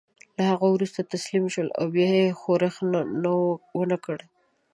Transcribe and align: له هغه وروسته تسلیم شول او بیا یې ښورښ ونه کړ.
له 0.35 0.43
هغه 0.51 0.65
وروسته 0.75 1.09
تسلیم 1.13 1.45
شول 1.53 1.67
او 1.79 1.85
بیا 1.95 2.09
یې 2.19 2.37
ښورښ 2.39 2.75
ونه 3.77 3.97
کړ. 4.05 4.17